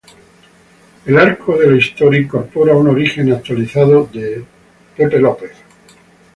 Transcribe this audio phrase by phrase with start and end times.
[1.05, 4.43] El arco de la historia incorpora un origen actualizado de
[4.97, 5.35] Iron Man.